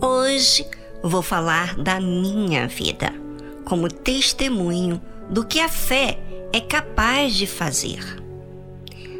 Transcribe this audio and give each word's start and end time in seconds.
Hoje 0.00 0.66
vou 1.04 1.22
falar 1.22 1.76
da 1.76 2.00
minha 2.00 2.66
vida, 2.66 3.14
como 3.64 3.88
testemunho 3.88 5.00
do 5.30 5.44
que 5.44 5.60
a 5.60 5.68
fé 5.68 6.18
é 6.52 6.60
capaz 6.60 7.34
de 7.34 7.46
fazer. 7.46 8.00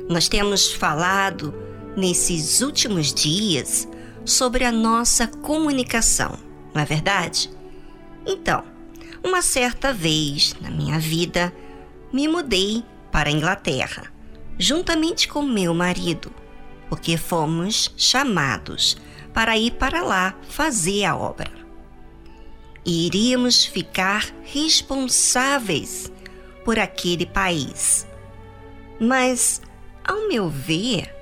Nós 0.08 0.28
temos 0.28 0.72
falado 0.72 1.54
nesses 1.96 2.60
últimos 2.60 3.14
dias 3.14 3.86
sobre 4.28 4.64
a 4.64 4.70
nossa 4.70 5.26
comunicação, 5.26 6.38
não 6.74 6.82
é 6.82 6.84
verdade? 6.84 7.50
Então, 8.26 8.62
uma 9.24 9.42
certa 9.42 9.92
vez 9.92 10.54
na 10.60 10.70
minha 10.70 10.98
vida, 10.98 11.52
me 12.12 12.28
mudei 12.28 12.84
para 13.10 13.30
a 13.30 13.32
Inglaterra, 13.32 14.12
juntamente 14.58 15.28
com 15.28 15.42
meu 15.42 15.74
marido, 15.74 16.30
porque 16.88 17.16
fomos 17.16 17.92
chamados 17.96 18.96
para 19.32 19.56
ir 19.56 19.72
para 19.72 20.02
lá 20.02 20.34
fazer 20.48 21.04
a 21.04 21.16
obra. 21.16 21.50
E 22.84 23.06
iríamos 23.06 23.64
ficar 23.64 24.26
responsáveis 24.44 26.12
por 26.64 26.78
aquele 26.78 27.26
país. 27.26 28.06
Mas, 29.00 29.60
ao 30.04 30.28
meu 30.28 30.48
ver, 30.48 31.14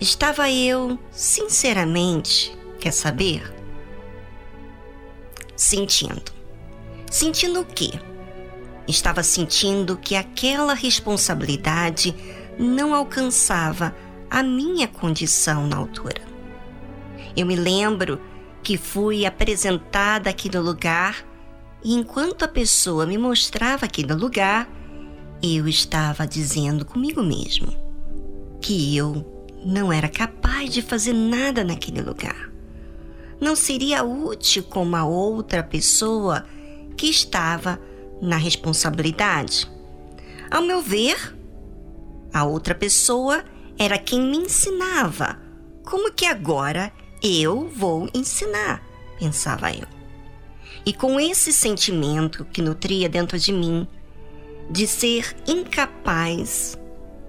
estava 0.00 0.50
eu, 0.50 0.98
sinceramente, 1.10 2.56
quer 2.80 2.92
saber? 2.92 3.54
Sentindo. 5.54 6.32
Sentindo 7.10 7.60
o 7.60 7.64
quê? 7.64 7.90
Estava 8.88 9.22
sentindo 9.22 9.96
que 9.96 10.16
aquela 10.16 10.74
responsabilidade 10.74 12.14
não 12.58 12.94
alcançava 12.94 13.94
a 14.30 14.42
minha 14.42 14.88
condição 14.88 15.66
na 15.66 15.76
altura. 15.76 16.22
Eu 17.36 17.46
me 17.46 17.56
lembro 17.56 18.20
que 18.62 18.76
fui 18.76 19.26
apresentada 19.26 20.30
aqui 20.30 20.50
no 20.54 20.62
lugar 20.62 21.24
e 21.82 21.94
enquanto 21.94 22.44
a 22.44 22.48
pessoa 22.48 23.06
me 23.06 23.18
mostrava 23.18 23.86
aquele 23.86 24.12
lugar, 24.12 24.68
eu 25.42 25.66
estava 25.68 26.26
dizendo 26.26 26.84
comigo 26.84 27.22
mesmo 27.22 27.68
que 28.60 28.96
eu 28.96 29.39
não 29.64 29.92
era 29.92 30.08
capaz 30.08 30.70
de 30.70 30.82
fazer 30.82 31.12
nada 31.12 31.64
naquele 31.64 32.00
lugar. 32.00 32.50
Não 33.40 33.56
seria 33.56 34.04
útil 34.04 34.62
como 34.64 34.96
a 34.96 35.04
outra 35.04 35.62
pessoa 35.62 36.44
que 36.96 37.06
estava 37.06 37.80
na 38.20 38.36
responsabilidade. 38.36 39.70
Ao 40.50 40.62
meu 40.62 40.82
ver, 40.82 41.36
a 42.32 42.44
outra 42.44 42.74
pessoa 42.74 43.44
era 43.78 43.98
quem 43.98 44.20
me 44.20 44.36
ensinava 44.36 45.50
como 45.90 46.12
que 46.12 46.24
agora 46.24 46.92
eu 47.20 47.68
vou 47.68 48.08
ensinar, 48.14 48.80
pensava 49.18 49.72
eu. 49.72 49.86
E 50.86 50.92
com 50.92 51.18
esse 51.18 51.52
sentimento 51.52 52.44
que 52.44 52.62
nutria 52.62 53.08
dentro 53.08 53.36
de 53.36 53.52
mim 53.52 53.88
de 54.70 54.86
ser 54.86 55.34
incapaz, 55.48 56.78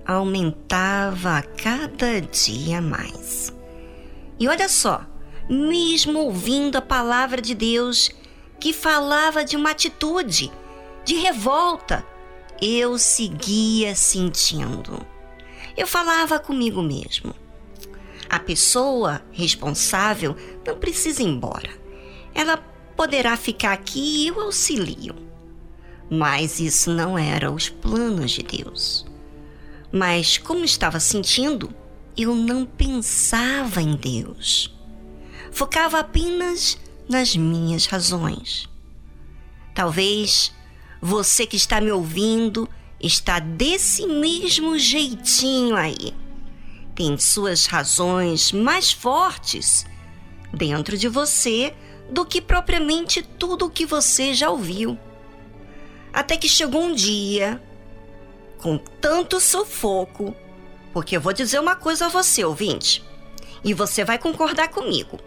aumentava 0.06 1.38
a 1.38 1.42
cada 1.42 2.22
dia 2.22 2.82
mais. 2.82 3.54
E 4.40 4.48
olha 4.48 4.68
só, 4.68 5.06
mesmo 5.50 6.20
ouvindo 6.20 6.78
a 6.78 6.82
palavra 6.82 7.42
de 7.42 7.54
Deus 7.54 8.10
que 8.60 8.74
falava 8.74 9.44
de 9.44 9.56
uma 9.56 9.72
atitude 9.72 10.52
de 11.04 11.16
revolta, 11.16 12.06
eu 12.62 12.98
seguia 12.98 13.96
sentindo. 13.96 15.06
Eu 15.76 15.88
falava 15.88 16.40
comigo 16.40 16.82
mesmo. 16.82 17.34
A 18.30 18.40
pessoa 18.40 19.22
responsável 19.32 20.36
não 20.66 20.78
precisa 20.78 21.22
ir 21.22 21.28
embora. 21.28 21.70
Ela 22.34 22.58
poderá 22.96 23.36
ficar 23.36 23.74
aqui 23.74 24.24
e 24.24 24.28
eu 24.28 24.40
auxilio. 24.40 25.16
Mas 26.10 26.60
isso 26.60 26.92
não 26.92 27.18
era 27.18 27.52
os 27.52 27.68
planos 27.68 28.32
de 28.32 28.44
Deus. 28.44 29.06
Mas 29.92 30.38
como 30.38 30.64
estava 30.64 31.00
sentindo, 31.00 31.74
eu 32.18 32.34
não 32.36 32.66
pensava 32.66 33.82
em 33.82 33.96
Deus. 33.96 34.74
Focava 35.52 36.00
apenas 36.00 36.78
nas 37.10 37.36
minhas 37.36 37.86
razões. 37.86 38.70
Talvez 39.76 40.54
você 41.02 41.46
que 41.46 41.58
está 41.58 41.82
me 41.82 41.92
ouvindo 41.92 42.70
está 43.00 43.40
desse 43.40 44.06
mesmo 44.06 44.78
jeitinho 44.78 45.76
aí 45.76 46.14
tem 47.02 47.18
suas 47.18 47.66
razões 47.66 48.52
mais 48.52 48.92
fortes 48.92 49.86
dentro 50.54 50.98
de 50.98 51.08
você 51.08 51.74
do 52.12 52.26
que 52.26 52.42
propriamente 52.42 53.24
tudo 53.24 53.66
o 53.66 53.70
que 53.70 53.86
você 53.86 54.34
já 54.34 54.50
ouviu. 54.50 55.00
Até 56.14 56.36
que 56.36 56.50
chegou 56.50 56.84
um 56.84 56.94
dia, 56.94 57.60
com 58.62 58.78
tanto 58.78 59.40
sufoco, 59.40 60.36
porque 60.94 61.18
eu 61.18 61.22
vou 61.22 61.34
dizer 61.34 61.60
uma 61.60 61.76
coisa 61.76 62.06
a 62.06 62.10
você, 62.10 62.44
ouvinte, 62.44 63.04
e 63.64 63.74
você 63.74 64.04
vai 64.04 64.18
concordar 64.18 64.70
comigo. 64.70 65.20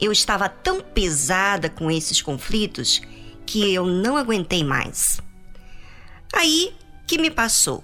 Eu 0.00 0.12
estava 0.12 0.48
tão 0.48 0.80
pesada 0.80 1.70
com 1.70 1.90
esses 1.90 2.20
conflitos 2.20 3.00
que 3.46 3.72
eu 3.72 3.86
não 3.86 4.16
aguentei 4.16 4.62
mais. 4.62 5.20
Aí 6.32 6.74
que 7.06 7.18
me 7.18 7.30
passou 7.30 7.82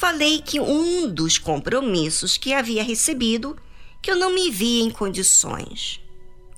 falei 0.00 0.40
que 0.40 0.58
um 0.58 1.06
dos 1.12 1.36
compromissos 1.36 2.38
que 2.38 2.54
havia 2.54 2.82
recebido 2.82 3.54
que 4.00 4.10
eu 4.10 4.16
não 4.16 4.34
me 4.34 4.50
via 4.50 4.82
em 4.82 4.90
condições. 4.90 6.00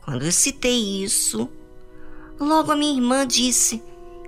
Quando 0.04 0.24
eu 0.24 0.30
citei 0.30 1.02
isso, 1.02 1.48
logo 2.38 2.70
a 2.70 2.76
minha 2.76 2.94
irmã 2.94 3.26
disse: 3.26 3.82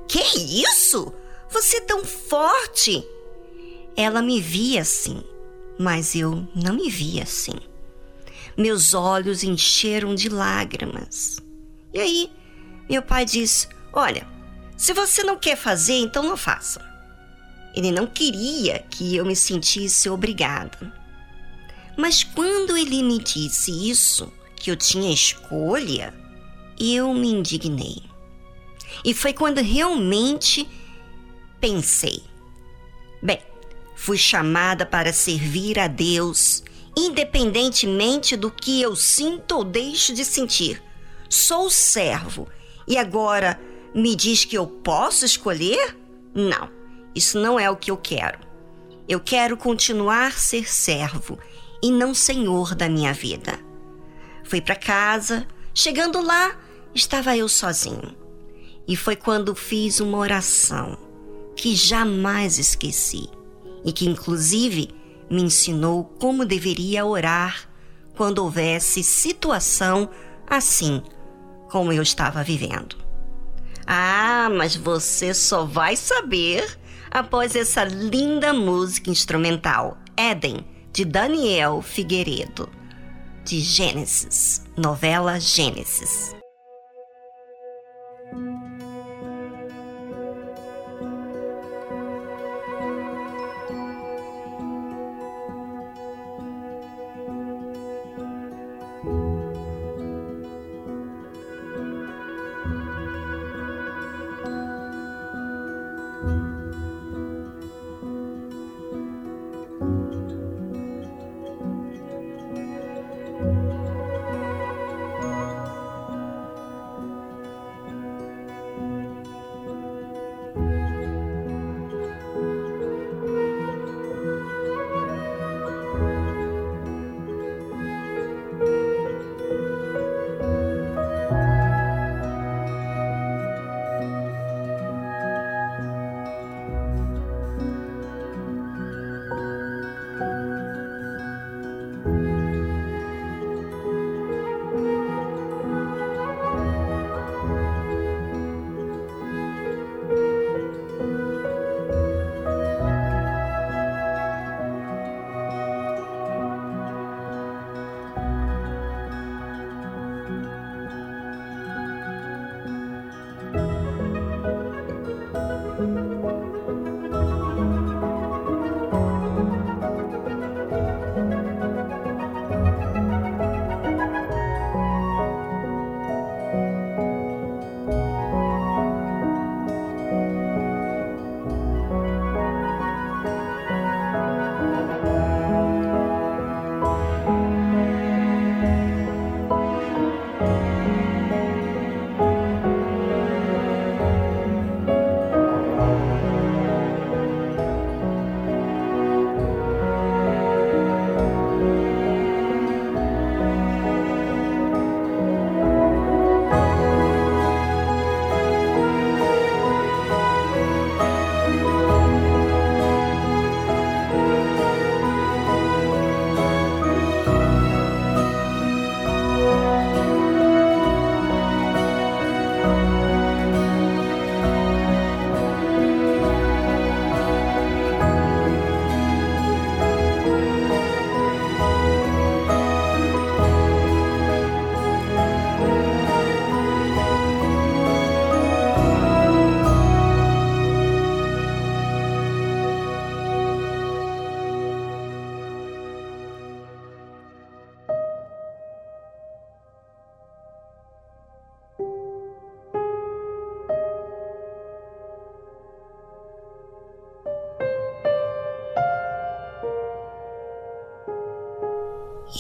Que 0.08 0.18
isso? 0.20 1.14
Você 1.48 1.76
é 1.76 1.82
tão 1.82 2.04
forte! 2.04 3.06
Ela 3.96 4.20
me 4.20 4.40
via 4.40 4.82
assim, 4.82 5.22
mas 5.78 6.14
eu 6.14 6.46
não 6.54 6.74
me 6.74 6.90
via 6.90 7.22
assim. 7.22 7.58
Meus 8.56 8.94
olhos 8.94 9.42
encheram 9.42 10.14
de 10.14 10.28
lágrimas. 10.28 11.38
E 11.92 11.98
aí, 11.98 12.30
meu 12.88 13.02
pai 13.02 13.24
disse: 13.24 13.68
Olha, 13.92 14.26
se 14.76 14.92
você 14.92 15.22
não 15.22 15.36
quer 15.36 15.56
fazer, 15.56 15.94
então 15.94 16.22
não 16.22 16.36
faça. 16.36 16.80
Ele 17.74 17.90
não 17.90 18.06
queria 18.06 18.80
que 18.90 19.16
eu 19.16 19.24
me 19.24 19.34
sentisse 19.34 20.08
obrigada. 20.08 20.92
Mas 21.96 22.22
quando 22.24 22.76
ele 22.76 23.02
me 23.02 23.18
disse 23.18 23.70
isso, 23.90 24.32
que 24.56 24.70
eu 24.70 24.76
tinha 24.76 25.12
escolha, 25.12 26.14
eu 26.78 27.12
me 27.12 27.28
indignei. 27.28 28.02
E 29.04 29.12
foi 29.12 29.32
quando 29.32 29.58
realmente 29.58 30.68
pensei: 31.60 32.22
fui 33.94 34.18
chamada 34.18 34.84
para 34.84 35.12
servir 35.12 35.78
a 35.78 35.86
Deus, 35.86 36.62
independentemente 36.96 38.36
do 38.36 38.50
que 38.50 38.80
eu 38.80 38.94
sinto 38.94 39.56
ou 39.56 39.64
deixo 39.64 40.12
de 40.14 40.24
sentir. 40.24 40.82
Sou 41.28 41.70
servo 41.70 42.48
e 42.86 42.96
agora 42.96 43.60
me 43.94 44.14
diz 44.14 44.44
que 44.44 44.56
eu 44.56 44.66
posso 44.66 45.24
escolher? 45.24 45.96
Não. 46.34 46.68
Isso 47.14 47.38
não 47.38 47.58
é 47.58 47.70
o 47.70 47.76
que 47.76 47.90
eu 47.90 47.96
quero. 47.96 48.38
Eu 49.08 49.20
quero 49.20 49.56
continuar 49.56 50.32
ser 50.32 50.68
servo 50.68 51.38
e 51.82 51.90
não 51.90 52.14
senhor 52.14 52.74
da 52.74 52.88
minha 52.88 53.12
vida. 53.12 53.58
Fui 54.42 54.60
para 54.60 54.74
casa, 54.74 55.46
chegando 55.72 56.20
lá, 56.20 56.58
estava 56.94 57.36
eu 57.36 57.48
sozinho. 57.48 58.16
E 58.86 58.96
foi 58.96 59.16
quando 59.16 59.54
fiz 59.54 60.00
uma 60.00 60.18
oração 60.18 60.98
que 61.56 61.74
jamais 61.76 62.58
esqueci 62.58 63.28
e 63.84 63.92
que, 63.92 64.08
inclusive, 64.08 64.90
me 65.30 65.42
ensinou 65.42 66.04
como 66.04 66.44
deveria 66.44 67.04
orar 67.04 67.68
quando 68.16 68.38
houvesse 68.38 69.02
situação 69.02 70.08
assim 70.46 71.02
como 71.68 71.92
eu 71.92 72.02
estava 72.02 72.42
vivendo. 72.42 72.96
Ah, 73.86 74.48
mas 74.56 74.76
você 74.76 75.34
só 75.34 75.64
vai 75.64 75.96
saber 75.96 76.78
após 77.10 77.54
essa 77.54 77.84
linda 77.84 78.52
música 78.52 79.10
instrumental, 79.10 79.98
Éden, 80.16 80.64
de 80.92 81.04
Daniel 81.04 81.82
Figueiredo, 81.82 82.68
de 83.44 83.60
Gênesis, 83.60 84.64
novela 84.76 85.38
Gênesis. 85.40 86.34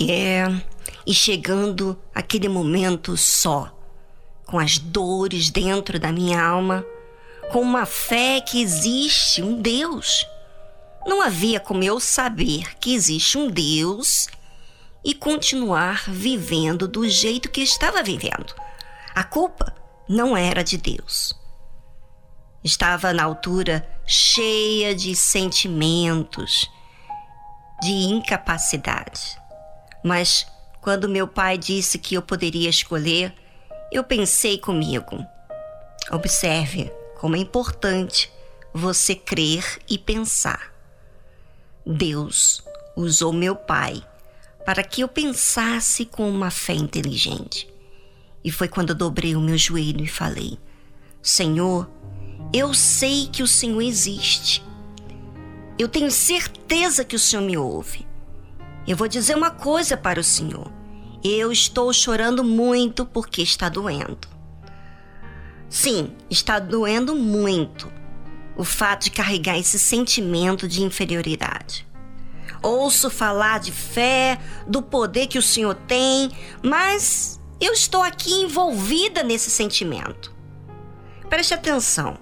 É, 0.00 0.44
e 1.06 1.14
chegando 1.14 1.98
aquele 2.14 2.48
momento 2.48 3.16
só, 3.16 3.70
com 4.46 4.58
as 4.58 4.78
dores 4.78 5.50
dentro 5.50 5.98
da 5.98 6.10
minha 6.10 6.42
alma, 6.42 6.84
com 7.52 7.60
uma 7.60 7.86
fé 7.86 8.40
que 8.40 8.60
existe 8.60 9.42
um 9.42 9.60
Deus. 9.60 10.26
Não 11.06 11.20
havia 11.22 11.60
como 11.60 11.82
eu 11.84 12.00
saber 12.00 12.76
que 12.78 12.94
existe 12.94 13.36
um 13.36 13.50
Deus 13.50 14.26
e 15.04 15.14
continuar 15.14 16.04
vivendo 16.08 16.88
do 16.88 17.08
jeito 17.08 17.50
que 17.50 17.60
estava 17.60 18.02
vivendo. 18.02 18.54
A 19.14 19.22
culpa 19.22 19.74
não 20.08 20.36
era 20.36 20.64
de 20.64 20.78
Deus. 20.78 21.34
Estava 22.62 23.12
na 23.12 23.24
altura 23.24 23.86
cheia 24.06 24.94
de 24.94 25.14
sentimentos, 25.14 26.70
de 27.82 27.92
incapacidade. 27.92 29.43
Mas 30.04 30.46
quando 30.82 31.08
meu 31.08 31.26
pai 31.26 31.56
disse 31.56 31.98
que 31.98 32.14
eu 32.14 32.20
poderia 32.20 32.68
escolher, 32.68 33.32
eu 33.90 34.04
pensei 34.04 34.58
comigo: 34.58 35.24
observe 36.12 36.92
como 37.18 37.36
é 37.36 37.38
importante 37.38 38.30
você 38.72 39.14
crer 39.14 39.64
e 39.88 39.96
pensar. 39.96 40.74
Deus 41.86 42.62
usou 42.94 43.32
meu 43.32 43.56
pai 43.56 44.04
para 44.66 44.82
que 44.82 45.00
eu 45.00 45.08
pensasse 45.08 46.04
com 46.04 46.28
uma 46.28 46.50
fé 46.50 46.74
inteligente. 46.74 47.66
E 48.42 48.50
foi 48.50 48.68
quando 48.68 48.90
eu 48.90 48.94
dobrei 48.94 49.34
o 49.34 49.40
meu 49.40 49.56
joelho 49.56 50.04
e 50.04 50.08
falei: 50.08 50.58
Senhor, 51.22 51.90
eu 52.52 52.74
sei 52.74 53.26
que 53.26 53.42
o 53.42 53.46
Senhor 53.46 53.80
existe. 53.80 54.62
Eu 55.78 55.88
tenho 55.88 56.10
certeza 56.10 57.04
que 57.06 57.16
o 57.16 57.18
Senhor 57.18 57.42
me 57.42 57.56
ouve. 57.56 58.06
Eu 58.86 58.96
vou 58.96 59.08
dizer 59.08 59.34
uma 59.34 59.50
coisa 59.50 59.96
para 59.96 60.20
o 60.20 60.24
Senhor. 60.24 60.70
Eu 61.22 61.50
estou 61.50 61.92
chorando 61.92 62.44
muito 62.44 63.06
porque 63.06 63.40
está 63.42 63.68
doendo. 63.68 64.28
Sim, 65.70 66.12
está 66.28 66.58
doendo 66.58 67.14
muito 67.14 67.90
o 68.56 68.62
fato 68.62 69.04
de 69.04 69.10
carregar 69.10 69.58
esse 69.58 69.78
sentimento 69.78 70.68
de 70.68 70.82
inferioridade. 70.82 71.86
Ouço 72.62 73.10
falar 73.10 73.58
de 73.58 73.72
fé, 73.72 74.38
do 74.66 74.82
poder 74.82 75.26
que 75.26 75.38
o 75.38 75.42
Senhor 75.42 75.74
tem, 75.74 76.30
mas 76.62 77.40
eu 77.60 77.72
estou 77.72 78.02
aqui 78.02 78.32
envolvida 78.34 79.22
nesse 79.22 79.50
sentimento. 79.50 80.32
Preste 81.28 81.54
atenção. 81.54 82.18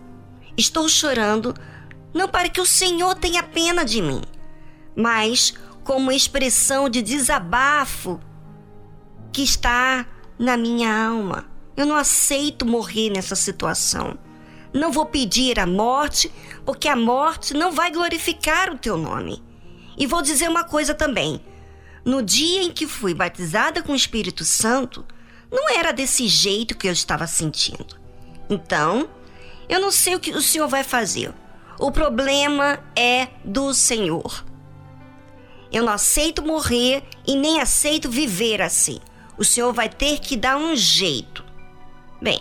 Estou 0.57 0.89
chorando 0.89 1.55
não 2.15 2.29
para 2.29 2.49
que 2.49 2.61
o 2.61 2.67
Senhor 2.67 3.15
tenha 3.15 3.43
pena 3.43 3.85
de 3.85 4.01
mim, 4.01 4.23
mas 4.95 5.55
como 5.85 6.13
expressão 6.13 6.89
de 6.89 7.03
desabafo 7.03 8.21
que 9.33 9.43
está 9.43 10.07
na 10.39 10.57
minha 10.57 11.07
alma. 11.09 11.47
Eu 11.77 11.87
não 11.87 11.97
aceito 11.97 12.67
morrer 12.67 13.11
nessa 13.11 13.35
situação. 13.35 14.19
Não 14.73 14.93
vou 14.93 15.07
pedir 15.07 15.59
a 15.59 15.67
morte, 15.67 16.33
porque 16.65 16.89
a 16.89 16.97
morte 16.97 17.55
não 17.55 17.73
vai 17.73 17.91
glorificar 17.91 18.71
o 18.73 18.79
teu 18.79 18.97
nome. 18.97 19.43
E 19.97 20.07
vou 20.07 20.23
dizer 20.23 20.49
uma 20.49 20.65
coisa 20.65 20.95
também. 20.95 21.41
No 22.05 22.23
dia 22.23 22.63
em 22.63 22.71
que 22.71 22.87
fui 22.87 23.15
batizada 23.15 23.83
com 23.83 23.93
o 23.93 23.97
Espírito 23.97 24.45
Santo, 24.45 25.05
não 25.51 25.71
era 25.71 25.93
desse 25.93 26.27
jeito 26.27 26.77
que 26.77 26.89
eu 26.89 26.93
estava 26.93 27.27
sentindo. 27.27 28.01
Então, 28.49 29.09
eu 29.69 29.81
não 29.81 29.91
sei 29.91 30.15
o 30.15 30.21
que 30.21 30.33
o 30.33 30.43
Senhor 30.43 30.69
vai 30.69 30.83
fazer. 30.83 31.33
O 31.79 31.91
problema 31.91 32.79
é 32.97 33.29
do 33.45 33.73
Senhor. 33.73 34.45
Eu 35.73 35.85
não 35.85 35.93
aceito 35.93 36.43
morrer 36.43 37.03
e 37.27 37.35
nem 37.35 37.61
aceito 37.61 38.11
viver 38.11 38.61
assim. 38.61 38.99
O 39.39 39.45
Senhor 39.45 39.73
vai 39.73 39.89
ter 39.89 40.19
que 40.19 40.37
dar 40.37 40.57
um 40.57 40.77
jeito. 40.77 41.45
Bem, 42.21 42.41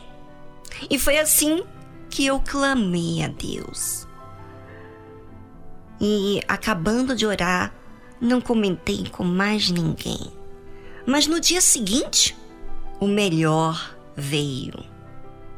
e 0.90 1.00
foi 1.00 1.18
assim 1.18 1.64
que 2.10 2.26
eu 2.26 2.40
clamei 2.40 3.24
a 3.24 3.30
Deus. 3.30 4.06
E 6.00 6.42
acabando 6.48 7.16
de 7.16 7.26
orar, 7.26 7.74
não 8.20 8.42
comentei 8.42 9.06
com 9.10 9.24
mais 9.24 9.70
ninguém. 9.70 10.32
Mas 11.06 11.26
no 11.26 11.40
dia 11.40 11.62
seguinte, 11.62 12.38
o 13.00 13.08
melhor 13.08 13.96
veio. 14.16 14.84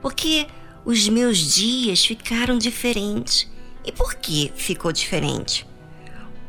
Porque 0.01 0.47
os 0.85 1.07
meus 1.09 1.37
dias 1.37 2.05
ficaram 2.05 2.57
diferentes. 2.57 3.49
E 3.85 3.91
por 3.91 4.15
que 4.15 4.51
ficou 4.55 4.91
diferente? 4.91 5.65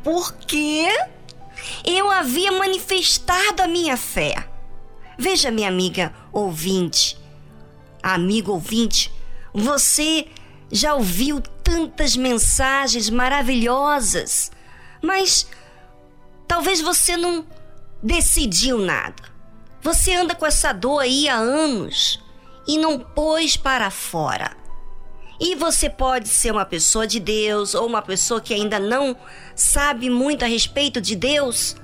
Porque 0.03 0.87
eu 1.83 2.11
havia 2.11 2.51
manifestado 2.51 3.61
a 3.61 3.67
minha 3.67 3.97
fé. 3.97 4.47
Veja, 5.17 5.51
minha 5.51 5.67
amiga 5.67 6.13
ouvinte, 6.31 7.17
amigo 8.03 8.51
ouvinte, 8.51 9.11
você 9.53 10.27
já 10.71 10.93
ouviu 10.93 11.41
tantas 11.63 12.15
mensagens 12.15 13.09
maravilhosas, 13.09 14.51
mas 15.01 15.47
talvez 16.47 16.81
você 16.81 17.15
não 17.15 17.45
decidiu 18.03 18.77
nada. 18.77 19.23
Você 19.81 20.13
anda 20.13 20.35
com 20.35 20.45
essa 20.45 20.73
dor 20.73 20.99
aí 20.99 21.29
há 21.29 21.35
anos 21.35 22.21
e 22.67 22.77
não 22.77 22.99
pôs 22.99 23.55
para 23.55 23.89
fora. 23.89 24.64
E 25.39 25.55
você 25.55 25.89
pode 25.89 26.29
ser 26.29 26.51
uma 26.51 26.65
pessoa 26.65 27.05
de 27.05 27.19
Deus 27.19 27.75
ou 27.75 27.85
uma 27.85 28.01
pessoa 28.01 28.39
que 28.39 28.53
ainda 28.53 28.79
não 28.79 29.15
sabe 29.55 30.09
muito 30.09 30.45
a 30.45 30.47
respeito 30.47 31.01
de 31.01 31.15
Deus, 31.15 31.75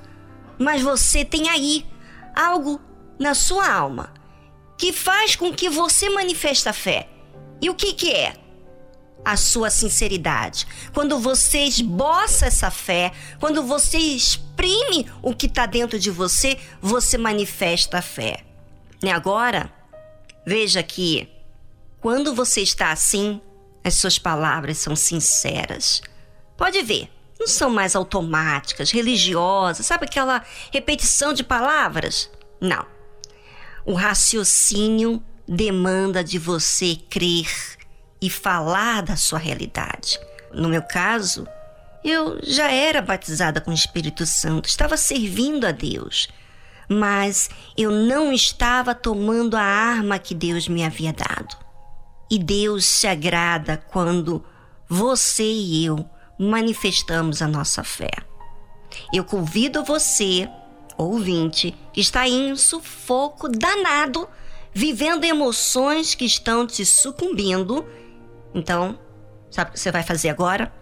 mas 0.58 0.80
você 0.80 1.24
tem 1.24 1.48
aí 1.48 1.86
algo 2.34 2.80
na 3.18 3.34
sua 3.34 3.70
alma 3.70 4.12
que 4.78 4.92
faz 4.92 5.36
com 5.36 5.52
que 5.52 5.68
você 5.68 6.08
manifeste 6.08 6.68
a 6.68 6.72
fé. 6.72 7.08
E 7.60 7.70
o 7.70 7.74
que, 7.74 7.92
que 7.92 8.10
é? 8.10 8.34
A 9.24 9.36
sua 9.36 9.70
sinceridade. 9.70 10.66
Quando 10.92 11.20
você 11.20 11.58
esboça 11.58 12.46
essa 12.46 12.70
fé, 12.70 13.12
quando 13.38 13.62
você 13.62 13.98
exprime 13.98 15.06
o 15.22 15.34
que 15.34 15.46
está 15.46 15.66
dentro 15.66 15.98
de 15.98 16.10
você, 16.10 16.58
você 16.80 17.16
manifesta 17.16 17.98
a 17.98 18.02
fé. 18.02 18.42
E 19.00 19.08
agora, 19.08 19.72
veja 20.44 20.82
que 20.82 21.28
quando 22.02 22.34
você 22.34 22.60
está 22.60 22.90
assim, 22.90 23.40
as 23.84 23.94
suas 23.94 24.18
palavras 24.18 24.78
são 24.78 24.96
sinceras. 24.96 26.02
Pode 26.56 26.82
ver, 26.82 27.08
não 27.38 27.46
são 27.46 27.70
mais 27.70 27.94
automáticas, 27.94 28.90
religiosas, 28.90 29.86
sabe 29.86 30.06
aquela 30.06 30.44
repetição 30.72 31.32
de 31.32 31.44
palavras? 31.44 32.28
Não. 32.60 32.84
O 33.86 33.94
raciocínio 33.94 35.22
demanda 35.46 36.24
de 36.24 36.40
você 36.40 36.96
crer 37.08 37.48
e 38.20 38.28
falar 38.28 39.02
da 39.02 39.14
sua 39.16 39.38
realidade. 39.38 40.18
No 40.52 40.68
meu 40.68 40.82
caso, 40.82 41.46
eu 42.02 42.40
já 42.42 42.68
era 42.68 43.00
batizada 43.00 43.60
com 43.60 43.70
o 43.70 43.74
Espírito 43.74 44.26
Santo, 44.26 44.68
estava 44.68 44.96
servindo 44.96 45.64
a 45.64 45.70
Deus, 45.70 46.28
mas 46.88 47.48
eu 47.76 47.92
não 47.92 48.32
estava 48.32 48.92
tomando 48.92 49.56
a 49.56 49.62
arma 49.62 50.18
que 50.18 50.34
Deus 50.34 50.66
me 50.66 50.84
havia 50.84 51.12
dado. 51.12 51.61
E 52.32 52.38
Deus 52.38 52.86
se 52.86 53.06
agrada 53.06 53.76
quando 53.76 54.42
você 54.88 55.44
e 55.44 55.84
eu 55.84 56.08
manifestamos 56.38 57.42
a 57.42 57.46
nossa 57.46 57.84
fé. 57.84 58.08
Eu 59.12 59.22
convido 59.22 59.84
você 59.84 60.48
ouvinte 60.96 61.74
que 61.92 62.00
está 62.00 62.26
em 62.26 62.50
um 62.50 62.56
sufoco 62.56 63.50
danado, 63.50 64.26
vivendo 64.72 65.24
emoções 65.24 66.14
que 66.14 66.24
estão 66.24 66.66
te 66.66 66.86
sucumbindo. 66.86 67.84
Então, 68.54 68.98
sabe 69.50 69.68
o 69.68 69.72
que 69.74 69.80
você 69.80 69.92
vai 69.92 70.02
fazer 70.02 70.30
agora? 70.30 70.72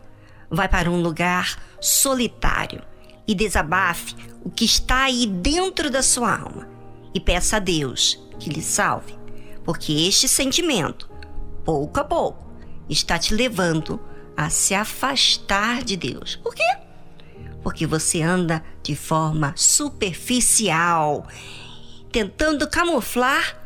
Vai 0.48 0.68
para 0.68 0.88
um 0.88 1.02
lugar 1.02 1.60
solitário 1.80 2.80
e 3.26 3.34
desabafe 3.34 4.14
o 4.44 4.50
que 4.52 4.64
está 4.64 5.02
aí 5.02 5.26
dentro 5.26 5.90
da 5.90 6.00
sua 6.00 6.32
alma 6.32 6.68
e 7.12 7.18
peça 7.18 7.56
a 7.56 7.58
Deus 7.58 8.24
que 8.38 8.50
lhe 8.50 8.62
salve, 8.62 9.18
porque 9.64 9.92
este 9.92 10.28
sentimento, 10.28 11.09
pouco 11.70 12.00
a 12.00 12.04
pouco, 12.04 12.44
está 12.88 13.16
te 13.18 13.34
levando 13.34 14.00
a 14.36 14.50
se 14.50 14.74
afastar 14.74 15.84
de 15.84 15.96
Deus. 15.96 16.34
Por 16.36 16.54
quê? 16.54 16.64
porque 17.62 17.86
você 17.86 18.22
anda 18.22 18.64
de 18.82 18.96
forma 18.96 19.52
superficial, 19.56 21.26
tentando 22.10 22.68
camuflar 22.68 23.56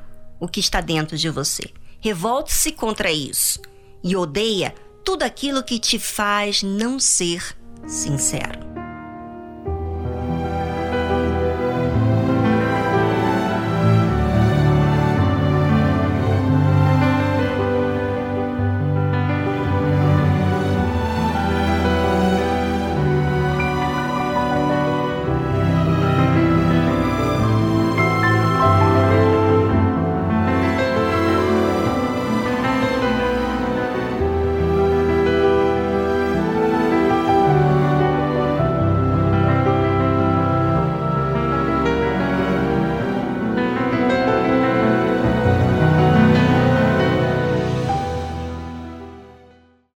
o 0.41 0.49
que 0.49 0.61
está 0.61 0.81
dentro 0.81 1.17
de 1.17 1.31
você. 1.31 1.73
Revolte-se 2.01 2.73
contra 2.73 3.11
isso 3.11 3.61
e 4.03 4.17
odeia 4.17 4.75
tudo 5.05 5.23
aquilo 5.23 5.63
que 5.63 5.79
te 5.79 5.99
faz 5.99 6.63
não 6.63 6.99
ser 6.99 7.57
sincero. 7.87 8.64